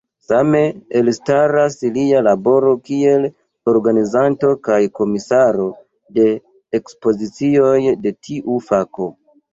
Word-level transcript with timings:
Same, 0.27 0.59
elstaras 0.99 1.75
lia 1.97 2.21
laboro 2.27 2.71
kiel 2.87 3.27
organizanto 3.73 4.51
kaj 4.69 4.79
komisaro 5.01 5.69
de 6.19 6.27
ekspozicioj 6.81 7.79
de 8.07 8.19
tiu 8.31 8.57
fako. 8.73 9.11